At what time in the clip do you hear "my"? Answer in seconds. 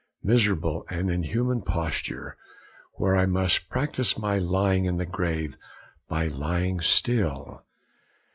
4.17-4.39